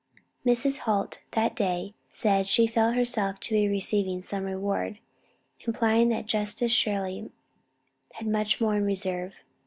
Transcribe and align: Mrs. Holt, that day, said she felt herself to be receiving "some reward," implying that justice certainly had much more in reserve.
Mrs. 0.43 0.79
Holt, 0.79 1.19
that 1.33 1.55
day, 1.55 1.93
said 2.09 2.47
she 2.47 2.65
felt 2.65 2.95
herself 2.95 3.39
to 3.41 3.53
be 3.53 3.67
receiving 3.67 4.19
"some 4.19 4.45
reward," 4.45 4.97
implying 5.67 6.09
that 6.09 6.25
justice 6.25 6.75
certainly 6.75 7.29
had 8.13 8.25
much 8.25 8.59
more 8.59 8.75
in 8.77 8.83
reserve. 8.83 9.33